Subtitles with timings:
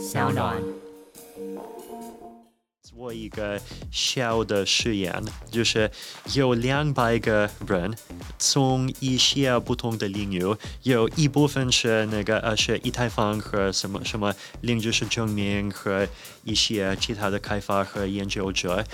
[0.00, 0.56] 小暖。
[2.92, 3.60] 做一个
[3.92, 5.88] 小的实验，就是
[6.34, 7.96] 有两百个人，
[8.36, 10.42] 从一些不同的领域，
[10.82, 16.06] 有一部分是那个呃是以太坊和什么什么零知识证明和
[16.42, 18.84] 一些其他的开发和研究者，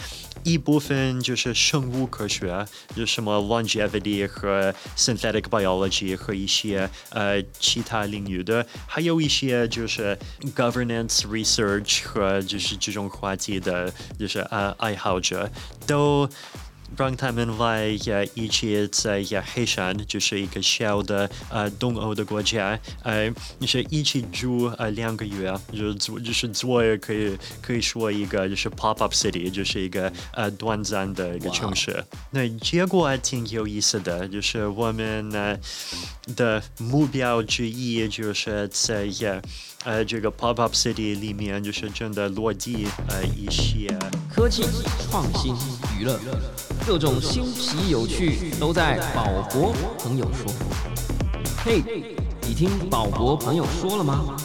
[0.44, 10.16] 一部分就是生物科学，就什么 longevity 和 synthetic biology 和一些呃其他领域的，还有一些就是
[10.54, 13.85] governance research 和就是这种话题的。
[14.18, 15.48] 就是呃爱好者
[15.86, 16.28] 都
[16.96, 32.04] 让他们来呃一起在呃黑山，就是一个小的呃东欧的国家，呃就是一起住呃两个月，就是做就是做可以可以说一个就是 pop up city，就是一个呃短暂的一个城市。
[32.30, 35.56] 那结果还挺有意思的，就是我们呢
[36.36, 39.42] 的目标之一就是在呃。
[39.84, 43.88] 呃，这个 pop up city 里面就是真的落地呃一些
[44.28, 44.64] 科技
[45.08, 45.54] 创新
[45.96, 46.18] 娱乐，
[46.84, 50.52] 各种新奇有趣都在宝博朋友说。
[51.64, 51.82] 嘿，
[52.42, 54.36] 你听宝博朋友说了吗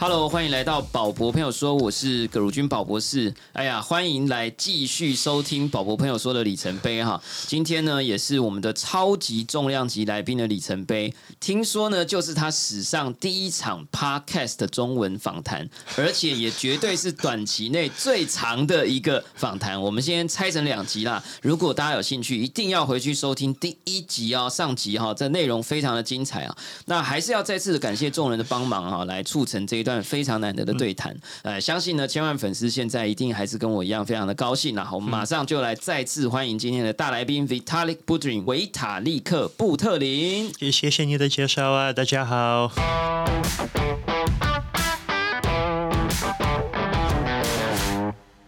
[0.00, 3.34] ？Hello，欢迎来到宝博朋友说，我是葛如君宝博士。
[3.52, 7.22] 哎呀，欢迎来继续收听宝博朋友说的里程碑哈。
[7.46, 11.12] 今天呢，也是我们的超级重量级来宾的里程碑。
[11.38, 19.78] 听说呢，就是他史上第一场 Podcast 的中文访谈，而且也绝对是短期内最长的一个访谈。
[19.78, 21.22] 我们先拆成两集啦。
[21.42, 24.48] 如果大家有兴趣，一定要回去收听第一集哦。
[24.48, 26.56] 上集哈，这内容非常的精彩啊。
[26.86, 29.89] 那还是要再次的感谢众人的帮忙哈，来促成这一段。
[30.02, 34.86] 非常难得的对谈，呃，相信呢，千万粉丝现在一定还是跟我一样非常的高兴啊！
[34.92, 40.52] 我们马上就来再次欢迎今天的大来宾 Vitalik Buterin 维塔利克布特林。
[40.58, 42.70] 也谢谢你的介绍啊，大家好。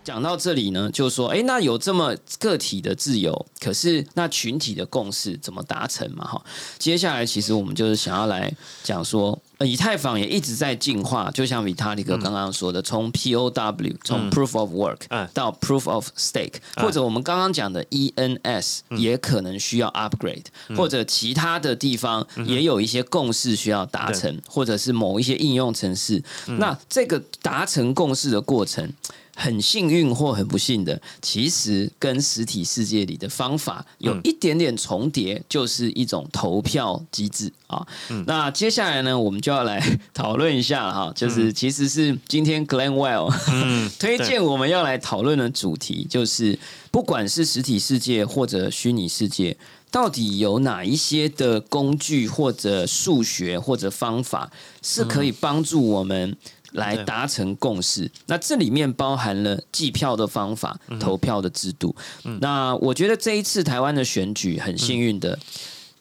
[0.04, 6.24] 讲到这里呢，就说，哎，那有这么个体的自由，可是那群体的共识怎么达成嘛？
[6.24, 6.42] 哈，
[6.78, 8.52] 接下来其实我们就是想要来
[8.82, 9.38] 讲说。
[9.64, 20.46] 以太坊也一直在进化，就像 Vitalik 刚刚说的，从 POW 从 Proof of Work 到 Proof of Stake，或者我们刚刚讲的 ENS 也可能需要 upgrade，
[20.76, 26.20] 或者其他的地方也有一些共识需要达成，或者是某一些应用程式，
[26.58, 28.92] 那这个达成共识的过程。
[29.34, 37.86] 很幸运或很不幸的，其实跟实体世界里的方法有一点点重叠，就是一种投票机制啊。
[38.26, 39.82] 那接下来呢，我们就要来
[40.12, 43.32] 讨论一下了哈，就是其实是今天 Glenn Well
[43.98, 46.58] 推荐我们要来讨论的主题，就是
[46.90, 49.56] 不管是实体世界或者虚拟世界，
[49.90, 54.50] 到底有哪一些的工具或者数学或者方法
[54.82, 56.36] 是可以帮助我们。
[56.72, 61.94] 来达成共识，那这里面包含了计票的方法、投票的制度。
[62.40, 65.38] 那我觉得这一次台湾的选举很幸运的，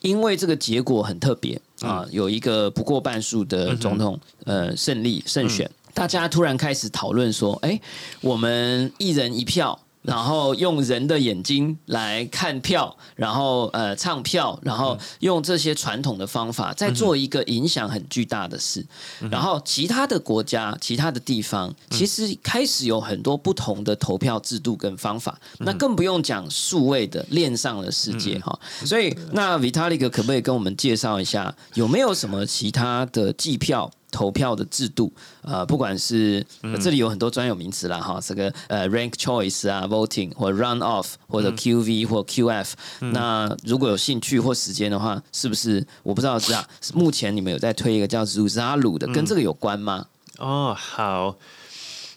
[0.01, 7.79] 因为这个结果很特别啊，有一个不过半数的总统呃胜利胜选，大家突然开始讨论说，哎，
[8.21, 9.79] 我们一人一票。
[10.11, 18.85] 然后用人的眼睛来看票，然后呃唱票，然后用这些传统的方法再做一个影响很巨大的事。
[19.29, 25.39] 然后其他的国家、其他的地方，其实开始有很多不同的投票制度跟方法。
[25.59, 28.59] 那更不用讲数位的链上的世界哈。
[28.83, 33.91] 所以那 Vitalik 可不可以跟我们介绍一下，有没有什么其他的计票？
[34.21, 35.11] 投票的制度，
[35.41, 36.45] 呃，不管是
[36.79, 46.63] 这里有很多专有名词啦，哈，这个呃，rank choice 啊，voting 或 run off 或者 QV 或 QF，那如果有兴趣或时间的话，是不是我不知道是啊？
[46.93, 50.05] 目前你们有在推一个叫 Zuzalu 的，跟这个有关吗？
[50.37, 51.35] 哦，好。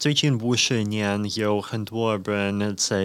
[0.05, 3.05] 最近五十年，有很多人在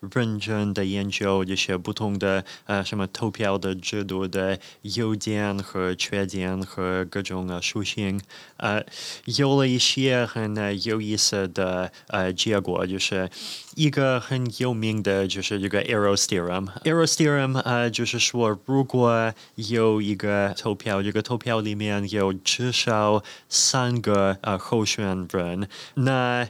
[0.00, 8.20] 认真的研究这些不同的呃什么投票的制度的优点和缺点和各种的属性，
[8.56, 8.84] 呃，
[9.26, 13.30] 有了一些很有意思的呃结果，就是
[13.74, 16.68] 一个很有名的就是这个 Eros theorem。
[16.84, 25.68] Eros theorem 呃就是说，如果有一个投票，这个投票里面有至少三个候选人。
[25.94, 26.48] 那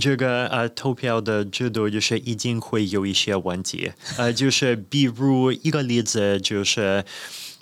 [0.00, 7.04] 这个呃投票的制度就是一定会有一些问题，呃，就是比如一个例子就是。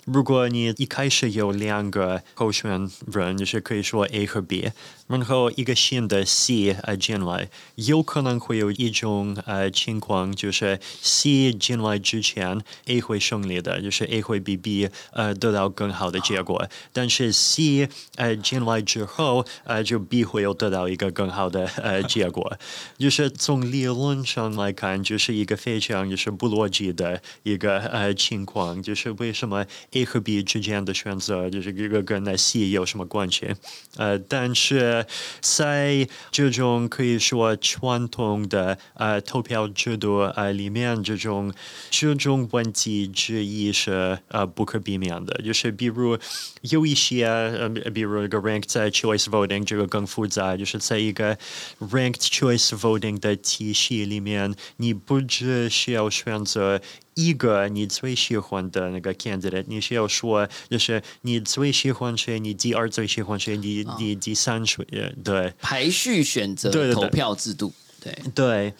[0.05, 4.71] 如果你一开始有两个候选人，就是可以说 A 和 B，
[5.11, 22.57] 然后一个新的 C 呃进来，有可能会有一种呃情况，就是 C 进来之前 A 会胜利的，就是 A 会比 B 呃得到更好的结果，但是 C 呃进来之后呃就 B 会有得到一个更好的呃结果，
[22.97, 33.53] 就是从理论上来看，就是一个非常就是不逻辑的一个呃情况，就是为什么 A 和 B 之间的选择就是这个跟那 C 有什么关系？
[33.97, 35.00] 呃，但是
[35.39, 41.53] 在这种可以说传统的呃投票制度呃里面，这种
[41.89, 46.17] 这种问题之一是呃不可避免的，就是比如
[46.61, 51.37] 有一些呃，比如一个 ranked choice voting 这个更复杂，就是在一个
[51.79, 56.81] ranked choice voting 的体系里面，你不只需要选择。
[57.13, 64.85] 一个你最喜欢的那个 candidate，你需要说，就是你最喜欢谁，你第二最喜欢谁，你你第三谁，
[65.23, 65.53] 对。
[65.61, 68.15] 排序选择投票制度，对。
[68.33, 68.73] 对，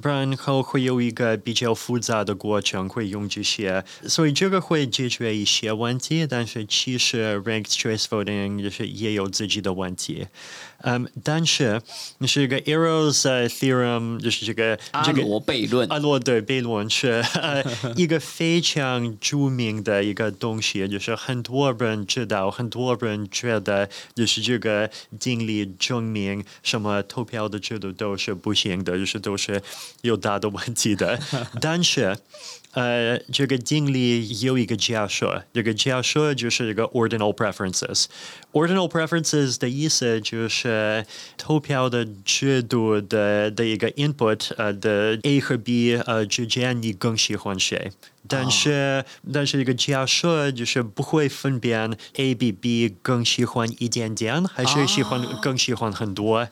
[0.00, 10.26] 不然后会有一个比较复杂的过程，会用这些，所以这个会解决一些问题，但是其实 ranked choice voting 就是也有自己的问题。
[10.84, 11.80] 嗯，但是
[12.18, 17.64] 你是一个 Arrows theorem，就是这个阿这个罗悖论阿罗对悖论是呃
[17.96, 29.62] 一个非常著名的一个东西，就是很多人知道，很多人觉得，就是这个定理证明什么投票的制度都是不行的，就是都是
[30.02, 31.18] 有大的问题的。
[31.60, 32.16] 但是，
[32.74, 38.04] 呃，这个定理有一个假设，这个假设就是一个 ordinal preferences。
[38.52, 41.04] ordinal preferences 的意思就是
[41.36, 47.92] 投票的制度的的一个 input，呃的 A 和 B 呃之间你更喜欢谁？
[48.26, 49.04] 但是、
[49.34, 56.48] 但是一个假设就是不会分辨 A 比 B 更喜欢一点点，还是喜欢、更喜欢很多。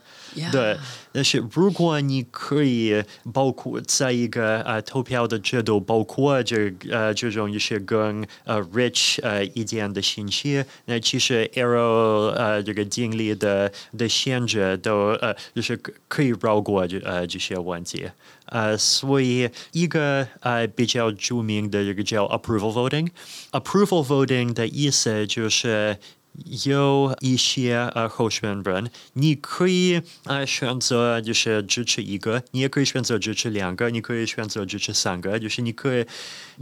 [0.50, 0.76] 对，
[1.12, 18.08] 但是如果你可以包括在一个呃投票的制度，包括这呃这种一些更呃 rich 呃一点的信息，那其实 arrow 呃这个定理的的限制都呃就是可可以绕过这呃这些问题。
[18.46, 23.08] 呃，所以一个呃比较著名的这个叫 approval voting。
[23.52, 25.98] approval voting 的意思就是。
[26.46, 36.06] 有一些呃候选人，你可以呃选择就是支持一个，你也可以选择支持两个，你可以选择支持三个，就是你可以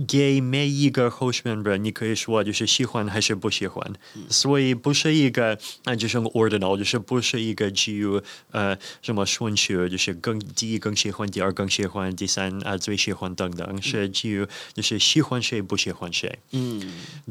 [0.09, 3.93] 给每一个候选人，你可以说就是喜欢还是不喜欢，
[4.29, 8.21] 所以不是一个啊就是 ordinal，就是不是一个基于
[8.51, 16.39] 呃什么顺序，就是更第一更喜欢，第二更喜欢，第三啊最喜欢等等，是基于就是喜欢谁不喜欢谁。
[16.51, 16.83] 嗯，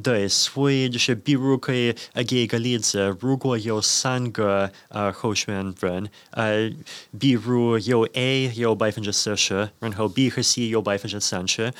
[0.02, 6.70] 对，所以就是比如可以呃给一个例子，如果有三个呃候选人，呃，
[7.20, 11.74] 比如有 A 有百分之四十，然后 B 和 C 有百分之三十，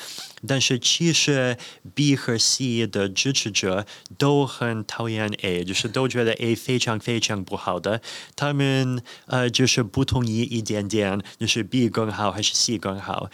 [0.48, 1.56] 但是其实
[1.94, 3.86] B 和 C 的支持者
[4.18, 8.02] 都很讨厌 A，就是都觉得 A 非常非常不好的，
[8.34, 13.30] 他们呃就是不同意一点点，就是 B 更好还是 C 更好。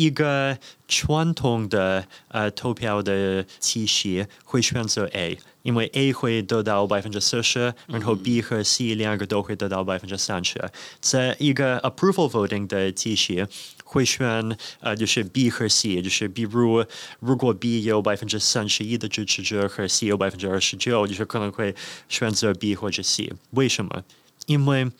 [0.00, 0.56] 一个
[0.88, 10.70] 传统的呃投票的体系会选择 A，因为 A 会得到百分之四十，然后 B 和 C 两个都会得到百分之三十。
[11.00, 13.44] 在一个 approval voting 的体系，
[13.84, 16.82] 会选呃就是 B 和 C，就是比如
[17.18, 21.74] 如果 B 有百分之三十一的支持者和 C 有百分之二十九，就是可能会
[22.08, 23.34] 选择 B 或者 C。
[23.50, 24.04] 为什么？
[24.46, 24.90] 因为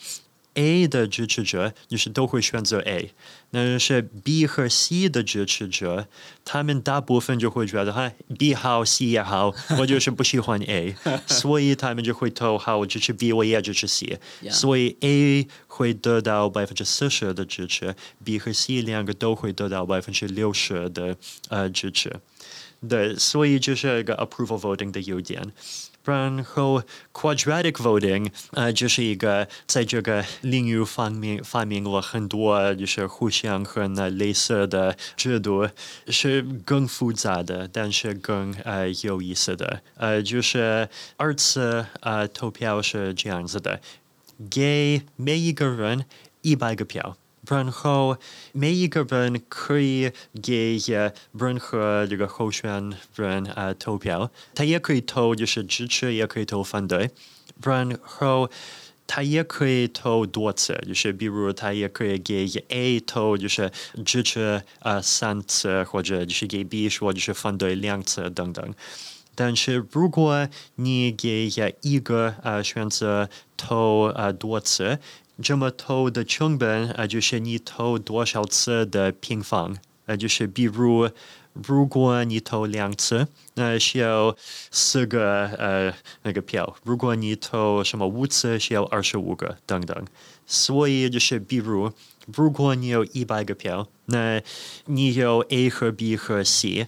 [0.54, 3.12] A 的支持者就是都会选择 A，
[3.50, 6.09] 那是 B 和 C 的支持者，
[6.45, 14.50] 他们大部分就会觉得哈 B 好 C 也好， 我就是不喜欢 A，所以他们就会投好我支持 B，我也支持 C，Yeah.
[14.50, 21.16] 所以 A 会得到百分之四十的支持，B 和 C 两个都会得到百分之六十的
[21.49, 22.21] 呃支持。
[22.88, 25.52] 对，所以这是一个 approval voting 的优点。
[26.04, 35.69] 然后 quadratic voting，呃，就是一个在这个领域方面发明了很多就是互相很呃类似的制度，
[36.09, 39.83] 是更复杂的，但是更呃有意思的。
[39.97, 43.80] 呃，就是二次呃投票是这样子的，
[44.50, 46.07] 给每一个人
[46.40, 47.16] 一百个票。
[47.49, 48.16] 然后
[48.52, 57.11] 每一个人可以给呃任何这个候选人呃投票，他也可以投就是支持，也可以投反对。
[57.62, 58.50] 然后
[59.06, 63.70] 他也可以投多次，就是比如他也可以给 A 投就是
[64.04, 68.75] 支持呃三次，或者就是给 B 说就是反对两次等等。
[69.35, 71.49] 但是如果你给
[71.80, 74.99] 一个呃选择投呃多次，
[75.42, 81.11] 这么投的成本啊就是你投多少次的平方，啊就是比如
[81.52, 84.37] 如果你投两次，那需要
[84.70, 85.92] 四个呃
[86.23, 90.06] 那个票；如果你投什么五次，需要二十五个等等。
[90.47, 91.92] 所以就是比如，
[92.32, 94.40] 如果你有一百个票，那
[94.87, 96.87] 你有 A 和 B 和 C。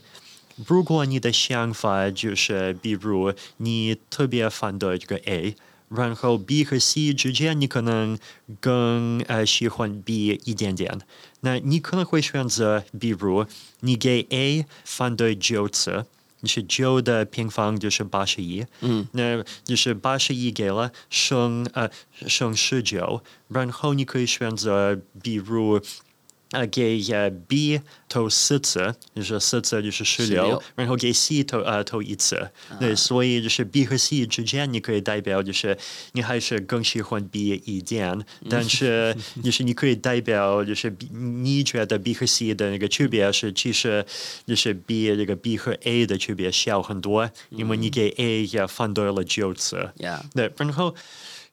[0.67, 5.57] 如果你的想法就是，比如你特别反对这个 A，
[5.95, 8.19] 然后 B 和 C 之间你可能
[8.61, 11.01] 更呃喜欢 B 一点点，
[11.41, 13.47] 那你可能会选择，比如
[13.81, 16.07] 你给 A 反对九次。
[16.45, 21.89] 是九的平方就是八十一，嗯，那就是八十一给了剩呃
[22.27, 25.81] 剩十九，然后你可以选择，比如
[26.53, 35.77] 呃给呃 B 投四次，就是四次就是十六然后给 C 投呃投一次，对，所以就是 B 和 C 之间你可以代表就是
[36.13, 44.05] 你还是更喜欢 B 一点，但是 就是你可以代表就是 B, 你觉得 B 和 C 的那个区别是其实
[44.47, 49.91] 就是 B 这个 B 和 A 的区别小很多，因为你给 A 也反对了九次。
[50.35, 50.95] 对，然后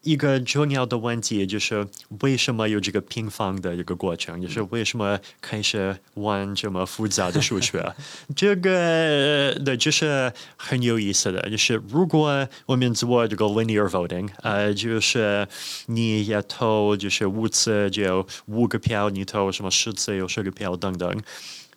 [0.02, 1.86] 一个重要的问题就是
[2.22, 7.94] 为什么有这个平方的一个过程，就是为什么开始玩这么复杂的数学？
[8.36, 15.48] 这个对，就是很有意思的，就是如果我们做这个 linear voting，呃，就是
[15.88, 21.22] 你也投就是五次就有五个票，你投什么十次有十个票等等。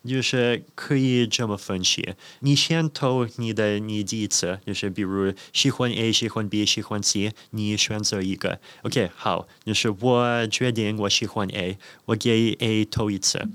[0.04, 8.60] 就是可以这么分析，你先投你的你第一次，就是比如喜欢 A、喜欢 B、喜欢 C，你选择一个。
[8.82, 13.46] OK，好，就是我决定我喜欢 A，我给 A 投一次，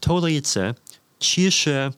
[0.00, 0.74] 投了一次，
[1.18, 1.92] 其实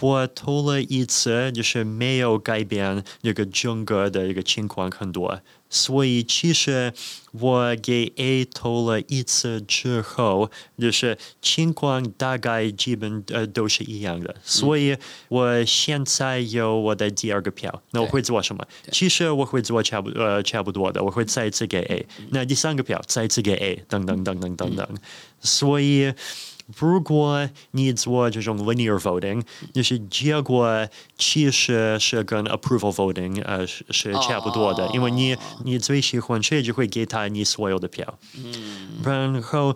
[0.00, 5.42] 我投了一次，就是没有改变这个整个的一个情况很多。
[5.70, 6.92] 所以其实
[7.30, 14.34] 我给 A 投了一次之后，就是情况大概基本呃都是一样的。
[14.44, 14.96] 所以
[15.28, 18.66] 我现在有我的第二个票，那我会做什么？
[18.90, 22.06] 其实我会做差不呃差不多的，我会再一次给 A。
[22.30, 24.88] 那第三个票再一次给 A，等等等等等等。
[25.40, 26.12] 所以。
[26.78, 38.18] 如果你做这种 linear voting，就是结果其实是跟 approval voting 呃是是差不多的，因为你你最喜欢谁就会给他你所有的票，
[39.04, 39.74] 然后。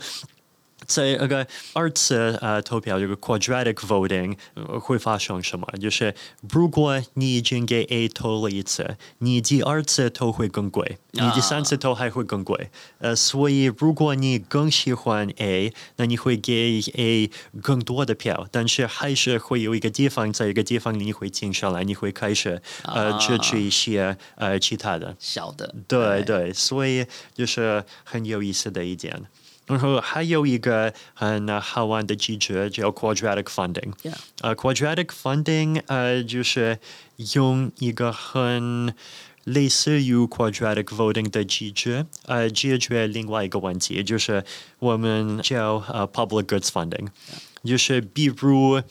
[0.87, 5.67] 在那个二次呃投票这个 quadratic voting、呃、会发生什么？
[5.81, 6.15] 就是
[6.51, 12.71] 如果你已经给 A 投了一次，你第二次投会更贵，你第三次投还会更贵。
[12.99, 17.31] 呃，所以如果你更喜欢 A，那你会给 A
[17.63, 25.17] 更多的票，但是还是会有一个地方，在一个地方你会停下来，你会开始呃支持一些呃其他的。
[25.19, 29.23] 小的，对对，所以就是很有意思的一点。
[29.67, 33.93] 然后还有一个很呃好玩的机制叫 quadratic funding。
[34.55, 36.79] ，quadratic funding 呃就是
[37.35, 38.95] 用一个很
[39.45, 44.45] 类似于 quadratic voting 的机制，呃，解决另外一个问题，就是
[44.79, 47.09] 我们叫呃 public goods funding，
[47.65, 48.83] 就是比如。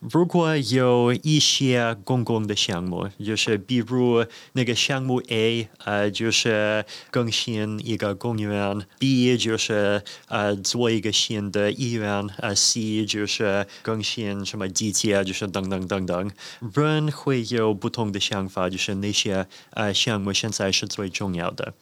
[0.00, 16.30] 如果有一些公共的项目，就是比如那个项目 A，呃，就是更新一个公园；B 就是呃做一个新的医院；呃，C 就是更新什么地铁，就是等等等等。
[16.74, 21.72] 人会有不同的想法，就是那些呃项目现在是最重要的。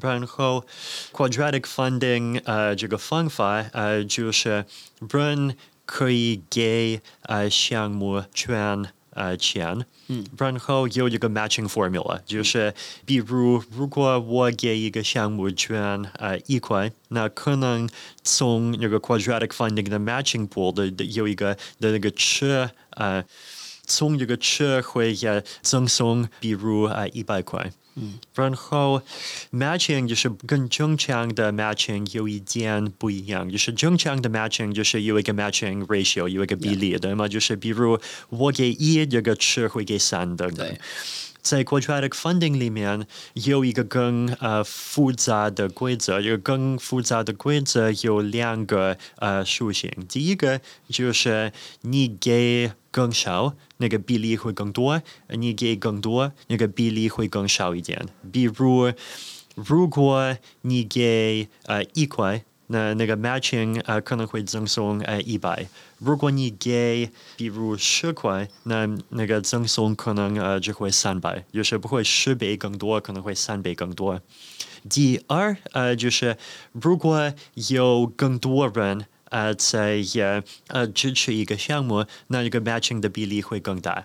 [0.00, 0.64] 然后
[1.12, 4.66] ，quadratic funding 呃这个方法呃就是
[5.10, 12.74] 人可以给呃项目圈呃钱，嗯，然后有一个 matching formula，就是
[13.06, 15.80] 比如如果我给一个项目捐
[16.18, 17.88] 呃一块，那可能
[18.22, 23.24] 从那个 quadratic funding 的 matching pool 的的有一个的那个车呃。
[23.88, 29.02] 从这个车会呃赠送，比如呃一百块，嗯，然后
[29.52, 37.26] matching 就是跟正常的 matching 有一点不一样，就是正常的 matching 就是有一个 matching ratio 有一个比例对吗？
[37.26, 37.98] 就是比如
[38.28, 40.76] 我给一，这个车会给三等等。
[41.46, 49.88] 在 quadratic funding 里面有一个更呃复杂的规则，这个更复杂的规则有两个呃属性。
[50.08, 54.98] 第一个就是你给更少，那个比例会更多；
[55.28, 58.04] 你给更多，那个比例会更少一点。
[58.32, 58.92] 比如，
[59.54, 65.66] 如果你给呃一块，那那个 matching 呃可能会赠送呃一百。
[65.98, 74.20] 如果你给比如十块，那那个赠送可能呃就会三百，就是不会十倍更多，可能会三倍更多。
[74.88, 76.36] 第二呃就是
[76.72, 77.32] 如果
[77.68, 84.04] 有更多人呃在呃呃支持一个项目，那一个 matching 的比例会更大。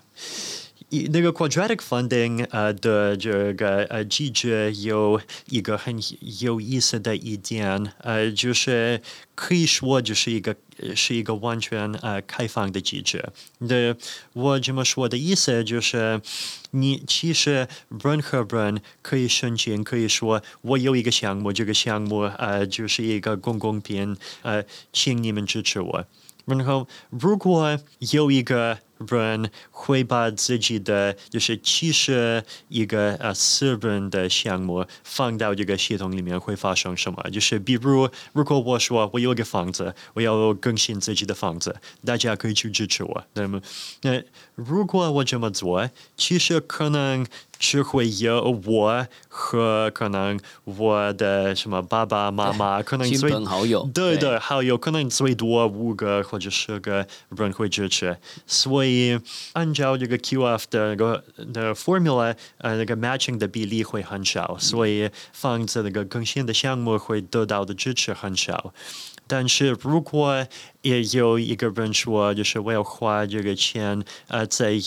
[0.92, 5.18] 一那个 quadratic funding 呃的这个呃机制有
[5.48, 5.98] 一个很
[6.40, 9.00] 有意思的一点，呃，就是
[9.34, 10.54] 可以说就是一个
[10.94, 13.24] 是一个完全呃开放的机制。
[13.66, 13.96] 的
[14.34, 16.20] 我这么说的意思就是，
[16.72, 17.66] 你其实
[18.04, 26.04] 任何人可以申请，可以说我有一个项目，这个项目呃就是一个公共品，呃，请你们支持我。
[26.44, 27.78] 然后，如果
[28.10, 37.22] 有一个人会把自己的就是其实一个呃私人的项目放到这个系统里面，会发生什么？
[37.30, 43.24] 就是比如，如果我说我有一个房子，我要更新自己的房子，大家可以去支持我。
[43.34, 43.60] 那么，
[44.02, 44.22] 那
[44.54, 47.26] 如果我这么做，其实可能
[47.62, 59.16] 只会有我和可能我的什么爸爸妈妈， 可能亲最朋好友，对对，好有可能最多五个或者十个人会支持，所以
[59.52, 68.74] 按照这个 QF 的那个的 formula，呃，那个 matching 的比例会很少，所以房子那个更新的项目会得到的支持很少。
[69.32, 70.46] 但是如果
[70.82, 74.78] 也有一个人说，就是我要花这个钱，呃，在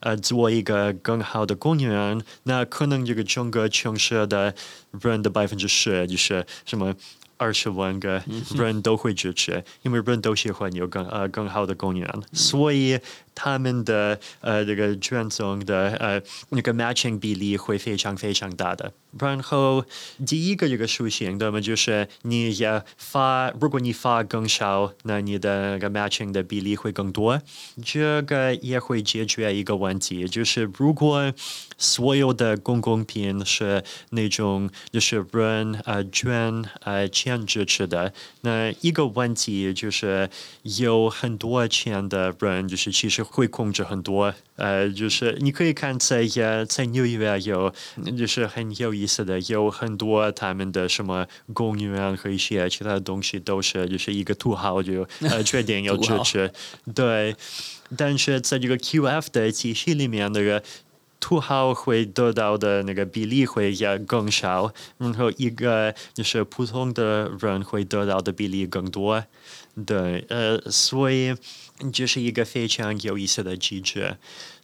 [0.00, 4.52] 呃做一个更好的公园，那可能这个整个城市的
[5.00, 6.92] 人的百分之十，就是什么
[7.36, 8.20] 二十万个
[8.56, 12.98] 人都会支持，因为人都喜欢有更呃更好的公园，所以
[13.34, 16.20] 他们的呃这个捐赠的呃
[16.50, 18.92] 那个 matching 比例会非常非常大的。
[19.20, 19.84] 然后
[20.26, 27.42] 第一个这个属性，那么就是你要发，如果你发更少，那你的那个 matching 的比例会更多。
[27.84, 31.30] 这个也会解决一个问题，就是如果
[31.76, 40.30] 所有的公共品是那种就是人呃捐呃钱支持的，那一个问题就是
[40.62, 44.34] 有很多钱的人，就是其实会控制很多。
[44.56, 47.72] 呃，就是你可以看在呃在纽约有，
[48.16, 56.52] 就是很有意思的，有很多他们的什么公园和一些其他的东西都是就是一个土豪就呃 决定要支持，
[56.94, 57.34] 对。
[57.96, 60.62] 但是在这个 QF 的体系里面，那个
[61.20, 69.22] 土豪会得到的那个比例会要更少，然后一个就是普通的人会得到的比例更多。
[69.86, 71.34] 对，呃，所以
[71.92, 74.16] 这是一个非常有意思的机制。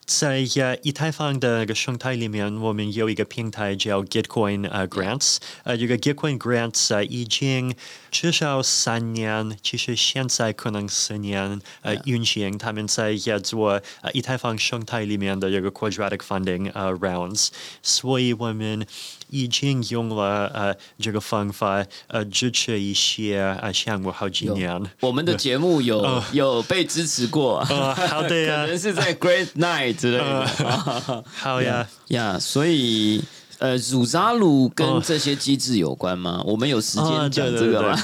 [0.04, 7.74] 在呃以太坊的那个生态里面，我们有一个平台叫 Gitcoin 呃 Grants，呃这个 Gitcoin Grants 呃已经
[8.10, 17.48] 至少三年，其实现在可能四年呃运行，他们在也做呃以太坊生态里面的这个 Quadratic Funding 呃 rounds，
[17.82, 18.86] 所以我们
[19.30, 24.80] 已经用了呃这个方法呃支持一些呃项目好几年。
[25.00, 31.24] 我们的节目有、哦 有被支持过，呃，好的可呀，能是在 Great Night 之类的。
[31.34, 31.88] 好呀。
[32.08, 33.22] 呀所以
[33.58, 36.42] 呃，乳扎鲁跟哦这些机制有关吗？
[36.46, 37.98] 我们有时间啊，讲对这个吗？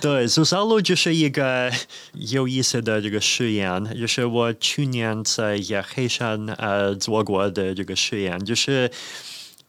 [0.00, 1.70] 对，苏萨鲁就是一个
[2.14, 5.60] 有意思的这个实验，就是我去年在
[5.94, 8.90] 黑山呃做过的这个实验，就是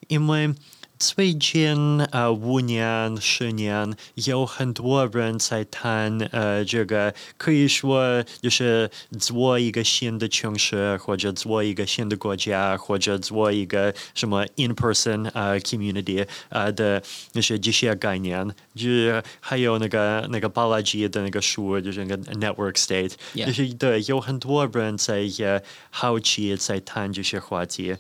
[0.08, 0.54] 因为。
[0.98, 17.04] 最近呃五年十年，有很多人在谈呃这个，可以说就是做一个新的城市，或者做一个新的国家，或者做一个什么 in person 呃 community 呃的
[17.34, 23.46] 那些这些概念，就是还有那个那个巴拉吉的那个书，就是那个 network state，Yeah.
[23.48, 27.96] 就是对有很多人在也好奇在谈这些话题。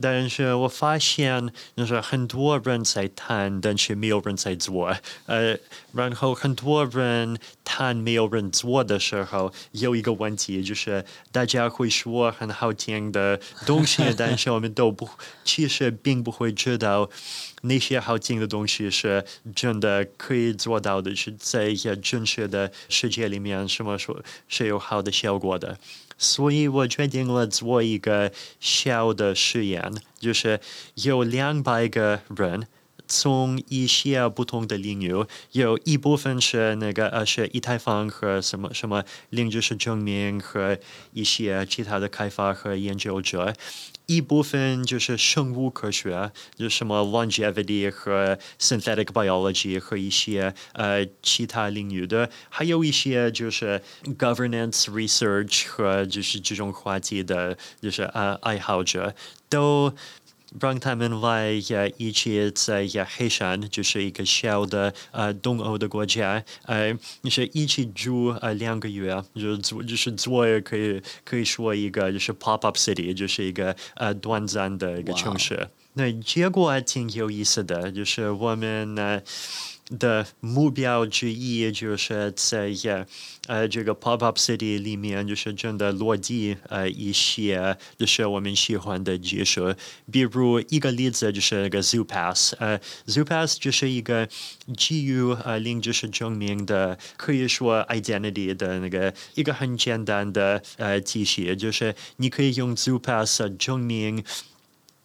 [0.00, 4.94] 但是我发现，就是很多人在谈，但是没有人在做。
[5.26, 5.56] 呃，
[5.92, 15.08] 然后很多人谈没有人做的时候，有一个问题就是，大家会说很好听的东西，但是我们都不，
[15.44, 17.08] 其实并不会知道
[17.62, 19.24] 那些好听的东西是
[19.54, 25.78] 真的可以做到的，是在一些真实的世界里面，什么说是有好的效果的。
[26.22, 28.30] 所以我决定了做一个
[28.60, 30.60] 小的实验，就是
[30.96, 32.68] 有两百个人
[33.10, 35.12] 从一些不同的领域，
[35.50, 40.78] 有一部分是那个呃是以太坊和什么什么零知识证明和
[41.12, 43.52] 一些其他的开发和研究者。
[44.06, 53.80] 一部分就是生物科学，就什么 longevity 和 synthetic biology 和一些呃其他领域的，还有一些就是
[54.18, 59.14] governance research 和就是这种话题的，就是呃爱好者
[59.48, 59.92] 都。
[60.58, 66.92] 让他们来呃一起在呀黑山，就是一个小的呃东欧的国家，呃，
[67.24, 75.68] 是一起住呃两个月，就是做就是做可以可以说一个就是 pop up city，就是一个呃短暂的一个城市。
[75.92, 79.20] 那结果还挺有意思的，就是我们呢。
[79.98, 82.72] 的目标之一就是在
[83.46, 89.74] 呃这个 pop up city 里面，就是真的落地呃一些就是我们喜欢的技术，
[90.10, 94.28] 比如一个例子就是那个 Zoo Pass，呃 Zoo Pass 就是一个
[94.76, 104.24] 基于呃零知识证明的，可以说 identity 的那个一个很简单的呃体系，就是你可以用 Zoo Pass 证明。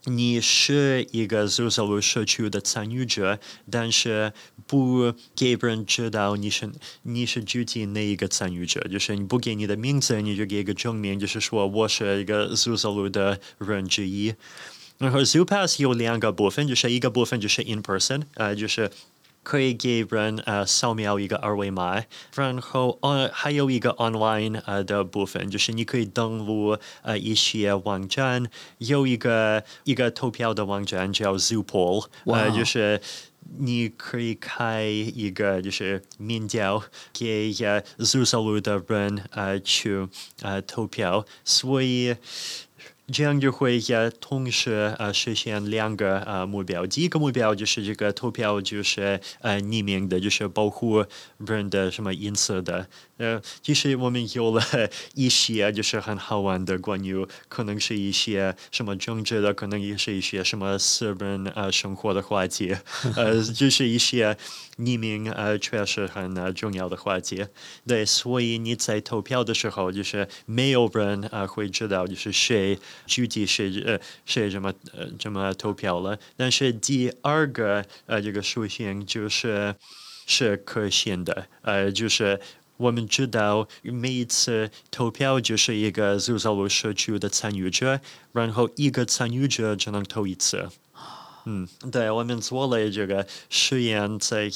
[0.06, 3.39] 你是一个 Zoosalu 社区的参与者，
[3.70, 4.34] 但是
[4.68, 6.72] 不给别人知道你是
[7.04, 14.36] 你是具体哪一个参与者，就是你不给你的名字，你就给一个证明，就是说我是一个 Zoosalu 的人之一。
[14.98, 18.91] 然后 Zoo Pass 有两个部分，就是一个部分就是 in person，呃，就是。
[19.46, 22.04] 可以给人呃扫描一个二维码，
[22.36, 28.48] 然后呃还有一个 online 呃的部分，就是你可以登录呃一些网站，
[28.80, 33.00] 有一个一个投票的网站叫 Zoopoll，呃就是
[33.60, 36.82] 你可以开一个就是民调
[37.14, 40.08] 给呃 Zoo 的人呃去
[40.42, 42.16] 呃投票，所以。
[43.12, 46.86] 这样就会也同时呃实现两个呃目标。
[46.88, 51.06] 第一个目标就是这个投票就是呃匿名的，就是保护
[51.38, 52.88] 人的什么隐私的。
[53.18, 54.62] 呃，其实我们有了
[55.13, 62.76] 一些就是很好玩的关于可能是一些什么政治的，可能也是一些什么私人呃生活的话题，
[63.15, 64.36] 呃， 就是一些
[64.78, 67.46] 匿名呃确实很呃重要的话题。
[67.88, 76.20] 对，所以你在投票的时候，就是没有人呃会知道就是谁具体谁呃谁怎么呃怎么投票了。
[76.36, 79.76] 但是第二个呃这个属性就是
[80.26, 82.40] 是可信的，呃，就是。
[82.78, 88.02] 我们知道每一次投票就是一个 zozo，我社区的参与者，
[88.34, 90.68] 然后一个参与者只能投一次。
[91.48, 94.50] 嗯，对，我们做了这个实验，在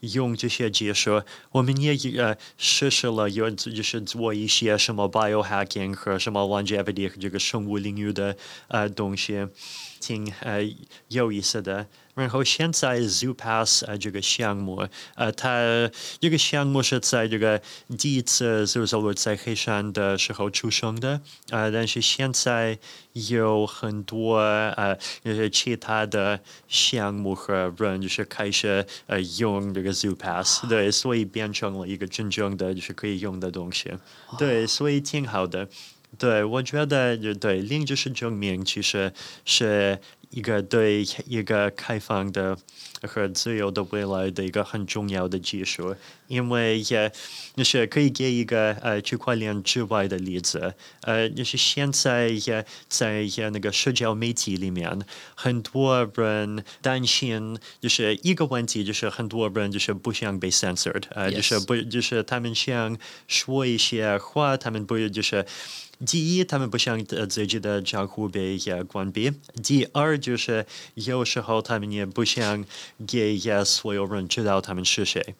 [0.00, 1.20] 用这些技术，
[1.50, 8.36] 我们也呃实施了有就是做一些什么 biohacking 和什么 longevity 这个生物领域的
[8.68, 9.48] 呃东西，
[10.00, 10.60] 挺呃
[11.08, 11.86] 有意思的。
[12.14, 17.62] 然后现在 Zoo Pass 呃这个项目，呃，它这个项目是在这个
[17.96, 22.76] 第一次 Zoo 在黑山的时候出生的，呃，但是现在
[23.12, 33.92] 有很多呃就是其他的项目和人就是开始呃用这个 Zoo Pass，对，所以变成了一个真正的就是可以用的东西，
[34.36, 35.68] 对，所以挺好的。
[36.16, 39.12] 对，我觉得就对，零就是证明其实
[39.44, 39.98] 是。
[40.30, 42.56] 一个对一个开放的
[43.02, 47.10] 和自由的未来的一个很重要的技术，因为也
[47.56, 55.00] 就是可以给一个呃区块链之外的例子，呃，就是现在也在那个社交媒体里面，
[55.34, 65.46] 很多人担心就是一个问题，就是很多人就是不想被 censored，呃，就是不就是他们想说一些话，他们不就是。
[66.06, 69.32] 第一，他们不想自己的账户被关闭；
[69.64, 72.64] 第二，就是有时候他们也不想
[73.06, 75.34] 给所有人知道他们是谁。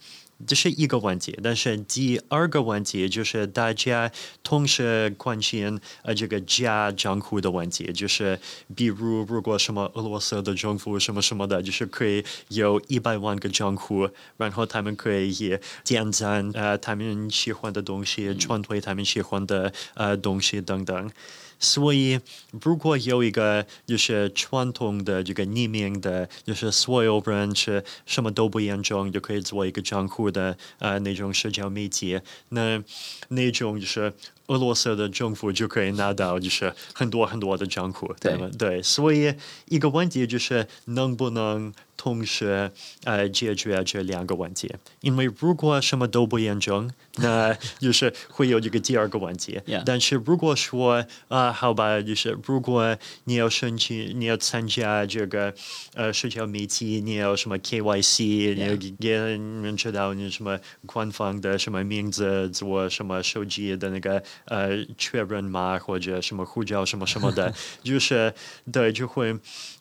[0.47, 4.09] 这是一个问题，但是第二个问题就是大家
[4.45, 8.38] 同时关心呃这个家账户的问题，就是
[8.77, 21.11] 比如如果什么俄罗斯的政府什么什么的，就是可以有一百万个账户，然后他们可以点赞呃他们喜欢的东西，传推他们喜欢的呃东西等等。
[21.59, 22.21] 所以，
[22.62, 32.83] 如果有一个就是传统的这个匿名的，就是所有人是什么都不严重就可以做一个账户的呃那种社交媒体，那
[33.29, 34.12] 那种就是
[34.49, 38.51] 俄罗斯的政府就可以拿到就是很多很多的账户，对吗？
[38.59, 39.35] 对，所以
[39.67, 42.71] 一个问题就是能不能同时
[43.05, 44.75] 呃解决这两个问题？
[45.01, 49.61] 因为如果什么都不严重，那就是会有这个第二个问题。
[49.87, 55.53] 但是如果说啊、好吧，就是如果你要申请，你要参加这个
[55.95, 68.33] 呃社交媒体，你要什么 KYC，你要.给人知道你什么官方的什么名字，做什么手机的那个呃确认码或者什么护照什么什么的， 就是
[68.72, 69.37] 对就会。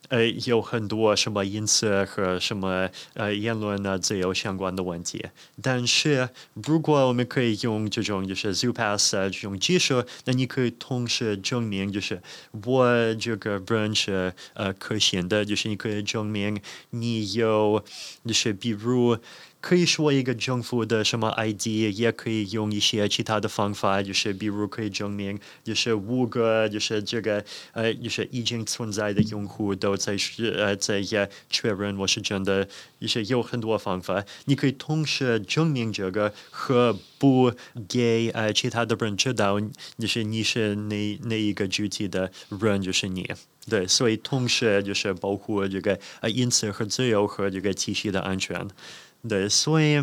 [0.10, 5.22] 呃，有很多什么隐私和什么呃言论啊自由相关的问题，
[5.62, 12.22] 但是如果我们可以用这种就是 ZooPass 啊这种技术，那你可以同时证明就是
[12.65, 17.84] 我这个人是呃可信的，就是你可以证明你有
[18.26, 19.17] 就是比如。
[19.68, 32.66] 可以说一个政府的什么 ID，也可以用一些其他的方法，就是比如可以证明，就是五个就是这个呃，就是已经存在的用户都在是呃在也确认我是真的，
[33.02, 37.52] 就是有很多方法，你可以同时证明这个和不
[37.90, 39.60] 给呃其他的人知道，
[40.00, 43.30] 就是你是哪哪一个具体的人，就是你。
[43.70, 48.66] 对，所以同时就是保护这个呃隐私和自由和这个体系的安全。
[49.28, 50.02] 对，所以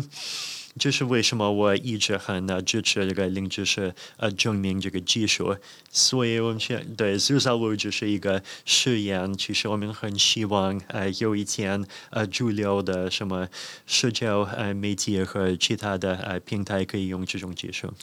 [0.77, 5.55] 就是为什么我一直很支持这个零知识呃证明这个技术。
[5.89, 13.47] 所以我们现对 z o o s a l 只是一个实验，其实我们很希望呃有一天呃主流的什么
[13.87, 17.93] 社交呃媒体和其他的呃平台可以用这种技术。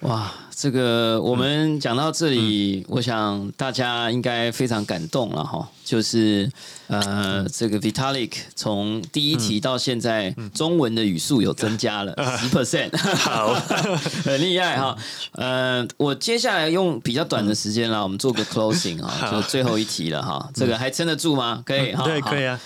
[0.00, 5.68] 哇，这个我们讲到这里，我想大家应该非常感动了哈。
[5.84, 6.50] 就是
[6.86, 13.52] 呃，这个 Vitalik 从第一题到现在，中文的语速有增加了十 percent，好，
[14.24, 14.96] 很厉害哈。
[15.32, 20.48] 呃，我接下来用比较短的时间啦，我们做个 closing 啊，就最后一题了哈。
[20.54, 21.62] 这个还撑得住吗？
[21.66, 22.58] 可以哈，对，可以啊。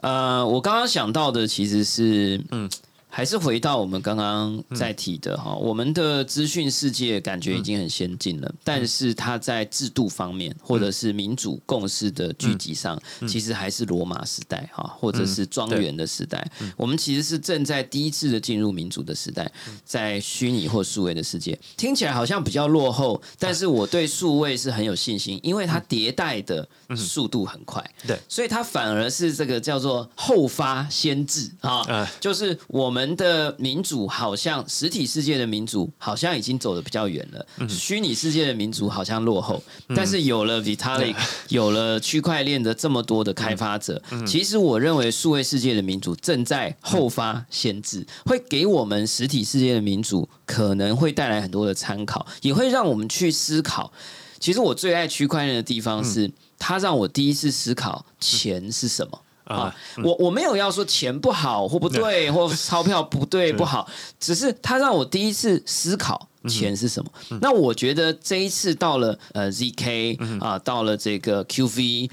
[0.00, 2.68] 呃，我刚刚想到的其实是，嗯，
[3.14, 12.98] 还是回到我们刚刚在提的哈，我们的资讯世界感觉已经很先进了，但是它在制度方面或者是民主共识的聚集上，
[13.28, 16.50] 其实还是罗马时代哈，或者是庄园的时代。
[16.74, 19.52] 我们其实是正在第一次的进入民主的时代，
[19.84, 27.84] 在虚拟或数位的世界，听起来好像比较落后，但是我对数位是很有信心，因为它迭代的速度很快。
[28.06, 28.18] 对。
[28.26, 39.62] 所以它反而是这个叫做后发先至啊，啊就是我们的民主好像实体世界的民主好像已经走得比较远了，虚拟世界的民主好像落后，
[39.94, 41.16] 但是有了 Vitalik，
[41.48, 53.92] 有了区块链的这么多的开发者，其实我认为数位世界的民主正在后发先至，会给我们实体世界的民主可能会带来很多的参考，也会让我们去思考。
[54.38, 59.20] 其实我最爱区块链的地方是，它让我第一次思考钱是什么。
[59.44, 63.88] 啊，我我没有要说钱不好或不对， 或钞票不对不好，
[64.20, 67.10] 只是它让我第一次思考钱是什么。
[67.40, 72.10] 那我觉得这一次到了呃 ZK 啊，到了这个 QV。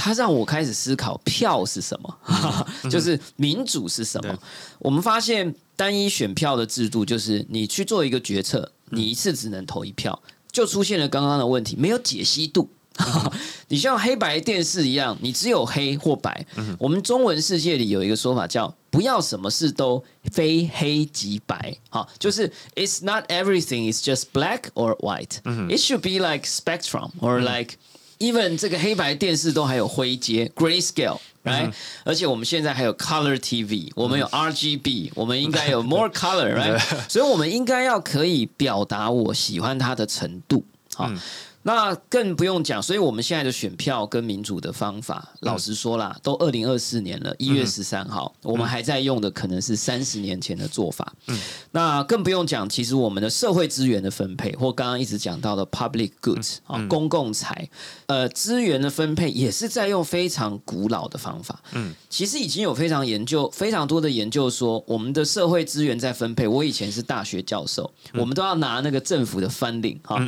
[0.00, 2.18] 它让我开始思考票是什么，
[2.88, 4.38] 就是民主是什么。
[4.78, 12.70] 我们发现单一选票的制度，就是你去做一个决策，你一次只能投一票，就出现了刚刚的问题，没有解析度。
[13.68, 16.44] 你像黑白电视一样，你只有黑或白。
[16.78, 25.40] 我们中文世界里有一个说法叫“不要什么事都非黑即白”，好，就是 “It's not everything is just black or white.
[25.68, 27.74] It should be like spectrum or like
[28.18, 31.18] even 这个黑白电视都还有灰阶 （grayscale）。
[31.44, 31.72] right？、
[32.04, 36.78] 而且我们现在还有 color TV，我们有 RGB，、我们应该有 more color，right？
[37.08, 41.10] 所以我们应该要可以表达我喜欢它的程度，好。
[41.68, 51.12] 那更不用讲，所以我们现在的选票跟民主的方法，老实说啦，都二零二四年了，一月十三号，我们还在用的可能是三十年前的做法。
[51.26, 51.38] 嗯。
[51.72, 57.68] 那更不用讲，其实我们的社会资源的分配，或刚刚一直讲到的 public goods 啊、公共财，
[58.06, 61.60] 呃，资源的分配也是在用非常古老的方法。
[61.74, 66.48] 嗯，其实已经有非常研究，非常多的研究说，我们的社会资源在分配。
[66.48, 70.18] 我以前是大学教授，我们都要拿那个政府的 funding 哈、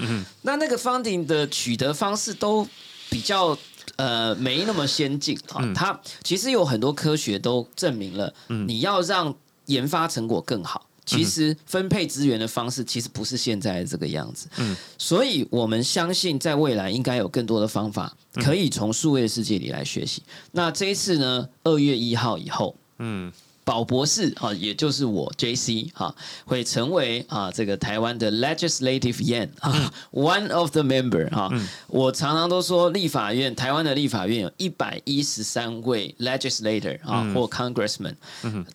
[0.43, 2.67] 那那个 funding 的取得方式都
[3.09, 3.57] 比较。
[3.97, 5.61] 呃，没那么先进啊。
[5.75, 9.35] 它其实有很多科学都证明了，你要让
[9.67, 14.49] 研发成果更好，其实分配资源的方式其实不是现在这个样子。
[14.57, 20.23] 嗯，所以我们相信在未来应该有更多的方法可以从数位世界里来学习。
[20.53, 23.31] 那这一次呢，二月一号以后，嗯，
[23.65, 31.51] 宝博士啊，也就是我 J C 哈，会成为啊这个台湾的 Legislative Yan 啊，One of the member 哈。
[31.87, 38.17] 我常常都说，立法院台湾的立法院有一百一十三位 Legislator 啊或 Congressman，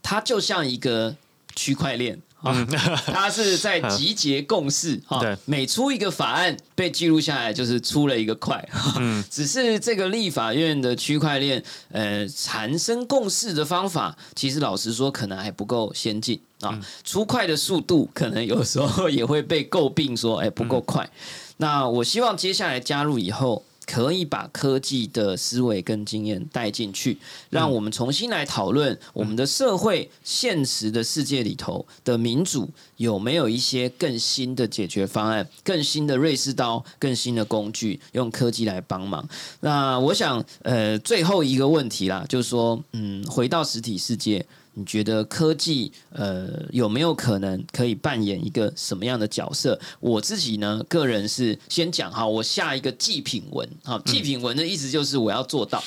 [0.01, 1.15] 他就像一个
[1.55, 2.21] 区块链。
[2.41, 2.67] 啊，
[3.07, 8.63] 他是在集结共识 哈，每出一个法案被记录下来，就是出了一个块。
[8.97, 16.79] 嗯， 只是这个立法院的区块链，呃，产生共识的方法，其实老实说，可能还不够先进啊。
[17.03, 21.09] 出块的速度，可能有时候也会被诟病说，哎，不够快。
[21.57, 23.63] 那我希望接下来加入以后。
[23.85, 27.17] 可以把科技的思维跟经验带进去，
[27.49, 39.27] 让我们重新来讨论我们的社会现实的世界里头的民主有没有一些更新的解决方案、更新的瑞士刀、更新的工具，用科技来帮忙。
[39.59, 44.45] 那我想，呃，最后一个问题啦，就是说，嗯，回到实体世界。
[44.77, 49.79] 你觉得科技呃有没有可能可以扮演一个什么样的角色？
[50.01, 55.81] 我自己呢，个人是先讲哈，我下一个祭品文哈，祭品文的意思就是我要做到，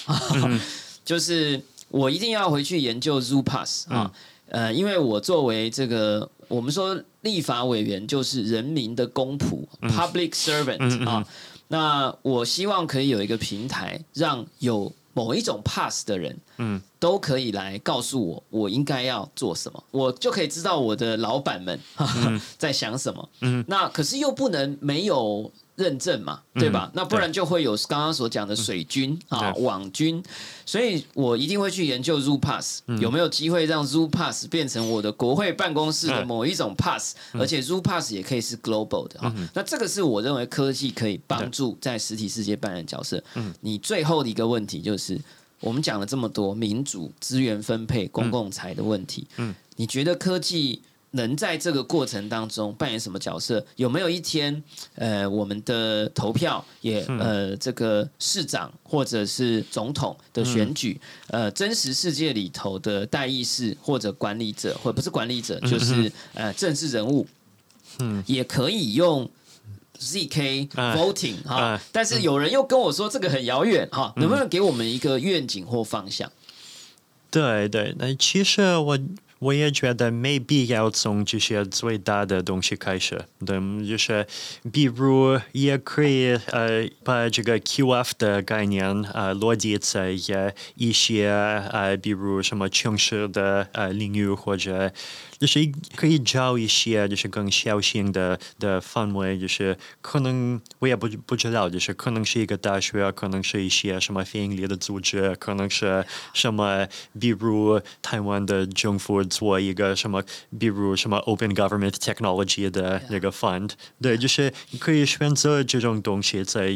[1.05, 4.11] 就是我一定要回去研究 Zoo Pass 啊，
[4.50, 11.26] 呃，因为我作为这个我们说立法委员就是人民的公仆 （public servant） 啊，
[11.68, 16.80] 那我希望可以有一个平台，让有某一种 pass 的人，嗯。
[17.00, 21.78] 都可以来告诉我，我应该要做什么，我就可以知道我的老板们
[22.58, 23.28] 在想什么。
[23.40, 25.48] 嗯，那可是又不能没有
[25.79, 26.91] 认证嘛，对吧？
[26.93, 30.23] 那不然就会有刚刚所讲的水军啊、网军。
[30.67, 39.35] 所以我一定会去研究 Zoo Pass 有没有机会让 Zoo Pass 变成我的国会办公室的某一种 Pass，而且 Zoo Pass 也可以是 Global 的啊。
[39.55, 43.25] 那这个是我认为科技可以帮助在实体世界扮演角色。
[43.37, 45.19] 嗯，你最后的一个问题就是。
[45.61, 50.81] 我们讲了这么多民主资源分配、公共财的问题，嗯，你觉得科技
[51.12, 53.64] 能在这个过程当中扮演什么角色？
[53.77, 54.62] 有没有一天，
[54.97, 67.27] 呃，我们的投票也呃，这个市长或者是总统的选举，呃，真实世界里头的代议士或者管理者，或不是管理者，就是呃政治人物，
[67.99, 69.31] 嗯，也可以用。
[70.01, 76.31] ZK voting 哈，但是有人又跟我说这个很遥远哈，能不能给我们一个愿景或方向？
[77.33, 78.97] 对对，那其实我。
[79.38, 84.27] 我也觉得没必要从这些最大的东西开始，对，就是
[84.72, 90.11] 比如也可以呃把这个 QF 的概念呃落地在
[90.74, 91.29] 一些
[91.70, 94.92] 呃比如什么城市的呃领域或者
[95.38, 106.87] 就是可以找一些就是更小型的的范围，就是可能我也不不知道，就是可能是一个大学，可能是一些什么非营利的组织，可能是什么
[107.20, 109.18] 比如台湾的政府。
[109.29, 110.22] 做一个什么，
[110.59, 113.70] 比如什么 Open Government Technology 的那个 fund，
[114.01, 116.74] 对，就是你可以选择这种东西，在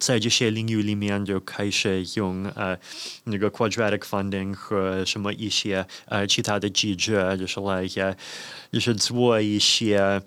[0.00, 2.76] 在这些领域里面就开始用呃
[3.24, 7.86] 那个 Quadratic Funding 和什么一些呃其他的机制，就是来
[8.72, 10.22] 就是做一些。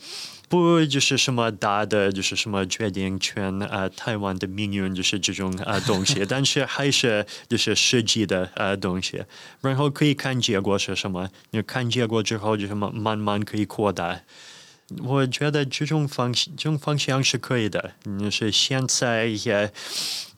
[0.49, 9.25] 不就是什么大的，就是什么决定权啊，台湾的命运就是这种啊东西， 但是还是就是实际的啊东西，
[9.59, 14.21] 然后可以看结果是什么，你看结果之后就什么慢慢可以扩大。
[15.03, 19.69] 我觉得这种方这种方向是可以的，你是现在也，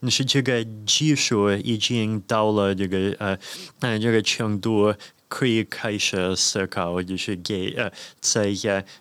[0.00, 3.38] 你是这个技术已经到了这个呃
[3.78, 4.92] 呃这个程度。
[5.30, 7.90] 可以开始思考，就是给呃
[8.20, 8.52] 在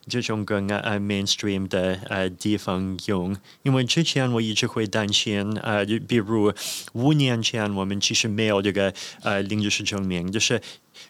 [0.07, 6.53] 这种更呃 mainstream 的呃地方用，因为之前我一直会担心，呃，就比如
[6.93, 10.61] 五年前我们其实没有这个呃零知识证明，就是。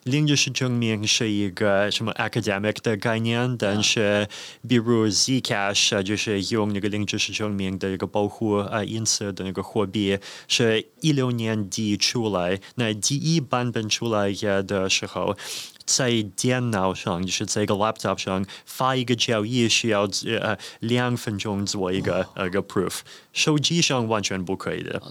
[0.04, 4.28] 另知识证明是一个什么 academic 的概念，但是
[4.68, 14.32] 比如 Zcash 就是用那个零知识证明的一个保护啊隐私的那个货币，是一六年底出来，那第一版本出来
[14.64, 15.38] 的时候，
[15.86, 23.00] 在电脑上就是在一个 laptop 上发一个交易需要呃两分钟做一个呃个 proof，
[23.34, 25.02] 手机上完全不可以的。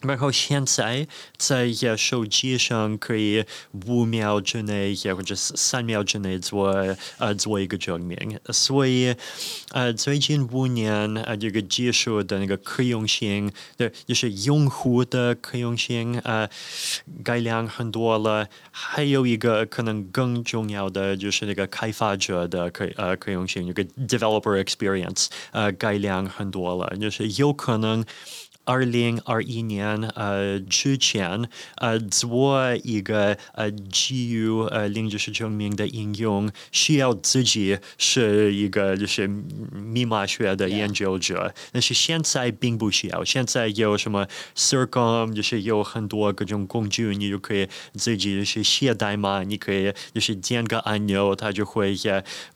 [0.00, 3.44] 然后现在在手机上可以
[3.86, 6.68] 五秒之内或者三秒之内做
[7.18, 9.14] 呃做一个证明，所以
[9.72, 16.48] 呃最近五年呃这个技术的那个可用性对就是用户的可用性呃
[17.24, 28.04] 改良很多了，还有一个可能更重要的就是那个开发者的可呃可用性，那个 developer experience 呃改良很多了，就是有可能。
[28.68, 39.26] 二零二一年呃之前呃做一个呃基于呃零知识证明的应用，需要自己是一个就是
[39.72, 43.24] 密码学的研究者，但是现在并不需要。
[43.24, 51.96] 现在有什么 Circum，就是有很多各种工具，你就可以自己就是写代码，你可以就是点个按钮，它就会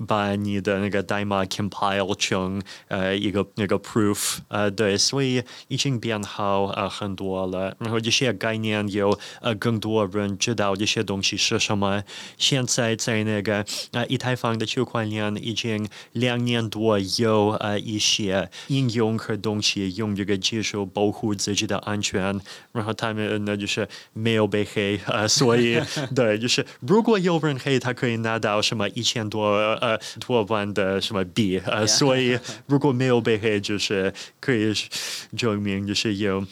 [0.07, 7.75] 把你的那个代码 compile 成呃一个那个 proof，呃对，所以已经变好呃很多了。
[7.79, 12.03] 然后这些概念有呃更多人知道这些东西是什么。
[12.37, 22.41] 现在在那个呃以太坊的区块链已经两年多有呃一些应用和东西用这个技术保护自己的安全，
[22.73, 25.81] 然后他们呢就是没有被黑，呃，所以
[26.17, 29.47] 对，就是如果有人黑，他可以拿到什么一千多
[29.81, 32.37] 呃多万的什么币，呃，所以
[32.67, 34.75] 如果没有被黑，就是可以
[35.37, 36.43] 证明就是有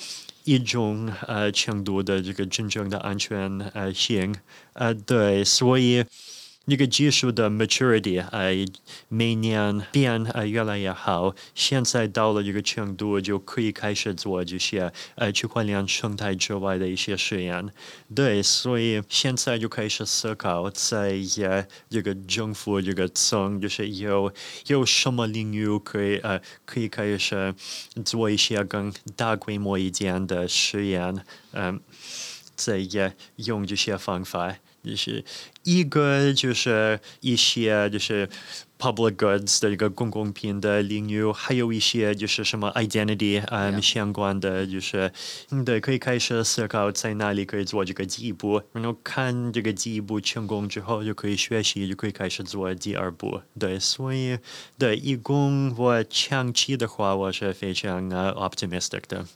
[0.45, 4.35] 一种呃程度的这个真正的安全呃性，
[4.75, 6.05] 呃，对，所以。
[6.67, 8.53] 那个技术的 maturity 呃
[9.09, 17.69] 每年变呃越来越好，现在到了一个程度就可以开始做这些呃区块链生态之外的一些实验。
[18.15, 24.33] 对，所以现在就开始思考在呃这个政府这个层，就是有
[24.67, 27.53] 有什么领域可以呃可以开始
[28.05, 31.81] 做一些更大规模一点的实验，嗯，
[32.55, 34.57] 在呃用这些方法。
[34.83, 35.25] 就是
[35.63, 38.29] 一个就是一些就是
[38.79, 45.13] public goods 的一个公共品的领域，还有一些就是什么 identity 嗯相关的，就是
[45.67, 53.43] 对可以开始思考在哪里可以做这个第一步，然后看这个第一步成功之后就可以学习，就可以开始做第二步。
[53.59, 54.39] 对，所以
[54.79, 59.27] 对一共我长期的话，我是非常呃 optimistic 的。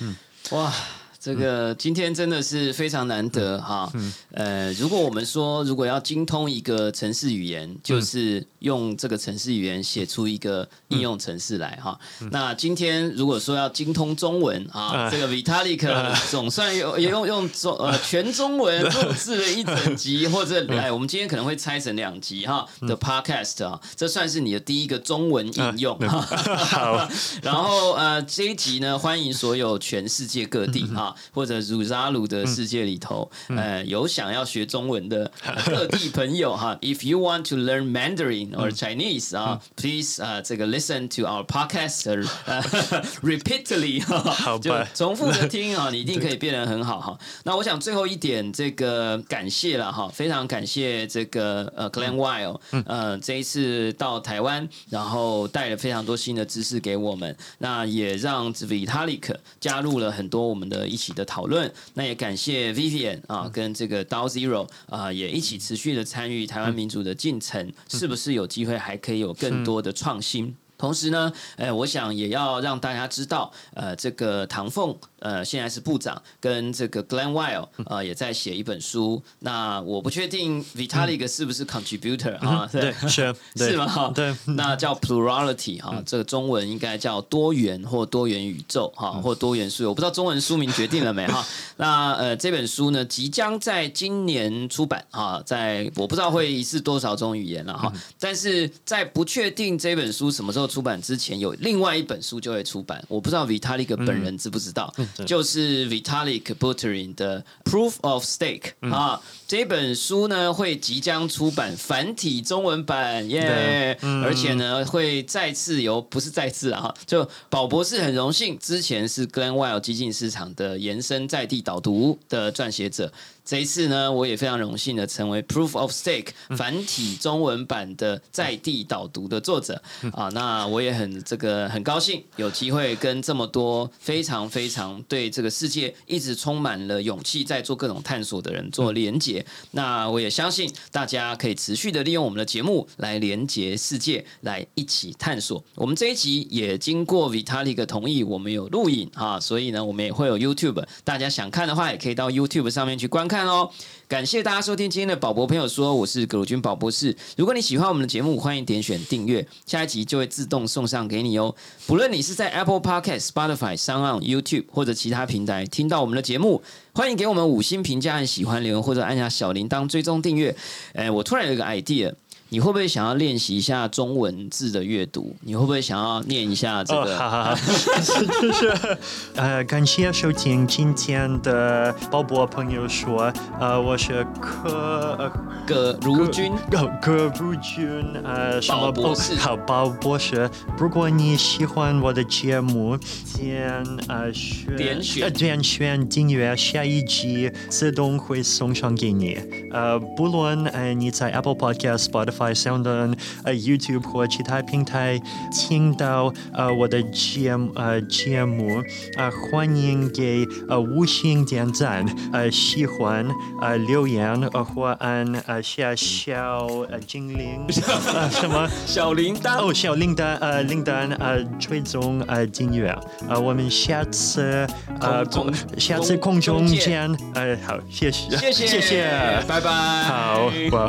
[0.00, 0.16] 嗯，
[0.50, 0.72] 哇。
[1.20, 3.92] 这个今天真的是非常难得哈，
[4.32, 11.98] 呃，如果我们说如果要精通一个城市语言，就是用这个城市语言写出一个应用城市来哈。
[12.30, 26.20] 那今天如果说要精通中文啊，这个 Vitalik 总算有也用用中呃全中文录制了一整集，或者 哎，我们今天可能会拆成两集哈的 Podcast 啊，这算是你的第一个中文应用哈。
[26.56, 27.08] 好，
[27.42, 31.16] 然后呃这一集呢，欢迎所有全世界各地哈。
[31.32, 35.30] 或者鲁扎鲁的世界里头，呃，有想要学中文的
[35.66, 42.02] 各地朋友哈，If you want to learn Mandarin or Chinese 啊，please 啊，这个 listen to our podcast
[43.22, 47.18] repeatedly 哈，就重复的听啊，你一定可以变得很好哈。
[47.44, 60.99] 那我想最后一点，这个感谢了哈，非常感谢这个呃 Glen Wild，呃，这一次到台湾，然后带了非常多新的知识给我们，那也让 Vitalik 加入了很多我们的一。
[61.00, 70.54] 起的讨论，那也感谢 Vivian 啊，跟这个 Dow Zero 啊，也一起持续的参与台湾民主的进程，是不是有机会还可以有更多的创新？
[70.80, 74.96] 同时呢，呃，我想也要让大家知道，呃，这个唐凤。
[75.20, 79.22] 呃，现在是部长跟这个 Glen Wild 呃也在写一本书。
[79.40, 82.66] 那我不确定 Vitalik 是不是 contributor 啊？
[82.72, 84.10] 对，是是吗？
[84.14, 89.86] 对，那叫 plurality 哈，这个中文应该叫多元或多元宇宙哈，或多元书。
[89.90, 91.46] 我不知道中文书名决定了没哈？
[91.76, 97.92] 那呃，这本书呢，即将在今年出版哈，在我不知道会是多少种语言了哈。
[98.18, 103.04] 但是在不确定这本书什么时候出版之前，有另外一本书就会出版。
[103.08, 104.94] 我不知道 Vitalik 本人知不知道。
[105.26, 123.12] 就是 Vitalik Buterin 的 Proof of Stake 啊，这本书呢会即将出版繁体中文版耶，而且呢会再次由不是再次啊，就宝博士很荣幸，之前是 Glen Wild 基金市场的延伸在地导读的撰写者。
[123.44, 129.82] 这一次呢，我也非常荣幸的成为 Proof of Stake 繁体中文版的在地导读的作者
[130.12, 130.28] 啊。
[130.30, 139.44] 那我也很这个很高兴有机会跟这么多非常非常对这个世界一直充满了勇气在做各种探索的人做连结。
[139.72, 145.64] 那我也相信大家可以持续的利用我们的节目来连接世界，来一起探索。
[145.74, 153.46] 我们这一集也经过 Vitalik 同意，我们有录影啊，所以呢，我们也会有 YouTube，大家想看的话，也可以到 YouTube 上面去观看。
[153.46, 153.70] 哦，
[154.08, 157.16] 感谢大家收听今天的宝博朋友说，我是葛鲁军宝博士。
[157.36, 161.54] 如果你喜欢我们的节目，欢迎点选订阅，下一集就会自动送上给你哦。
[161.86, 166.60] 不论你是在 Apple Podcast、Spotify、s o u n YouTube 或者其他平台听到我们的节目，
[166.92, 170.56] 欢迎给我们五星评价、按喜欢留言或者按下小铃铛追踪订阅。
[170.94, 172.12] 哎，我突然有一个 idea。
[172.52, 175.36] 你会不会想要练习一下中文字的阅读？
[175.42, 177.16] 你会不会想要念一下这哦，个？
[177.16, 178.98] 好好好，就是是
[179.36, 184.68] 呃，感谢收听今天的鲍勃朋友说，呃，我是柯
[185.16, 185.32] 呃
[185.64, 187.88] 葛如君，哦葛如君
[188.24, 192.98] 呃什么鲍博士哦好鲍博士，如果你喜欢我的节目，
[193.38, 199.38] 点呃选点选呃点选订阅，下一集自动会送上给你。
[199.70, 203.14] 呃，不论呃你在 Apple Podcast、Spotify、Sound On、
[203.44, 205.20] 呃 YouTube 或其他平台
[205.52, 208.82] 听到呃我的节目呃节目，
[209.16, 213.26] 呃欢迎给呃五星点赞，呃喜欢
[213.60, 217.64] 呃留言呃或按呃下小呃精灵
[218.14, 218.68] 呃什么。
[218.86, 219.60] 小铃铛。
[219.60, 222.96] 哦，小铃铛，呃，铃铛，呃，追踪，呃，订阅，
[223.28, 224.66] 呃，我们下次，
[225.00, 229.10] 呃，空中下次空中见见，呃，好，谢谢，谢谢，谢谢，
[229.46, 229.70] 拜拜。
[230.04, 230.88] 好，哇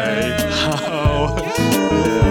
[0.00, 0.50] 哦，耶。
[0.50, 2.29] 好。